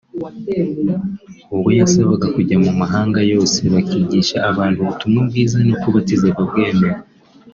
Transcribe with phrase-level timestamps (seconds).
[1.53, 6.99] ubwo yabasabaga kujya mu mahanga yose bakigisha abantu ubutumwa bwiza no kubatiza ababwemera